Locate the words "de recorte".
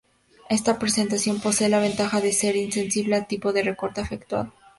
3.53-4.01